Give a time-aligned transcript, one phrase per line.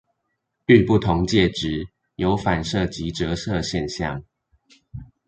[0.65, 4.23] 遇不同介質，有反射及折射現象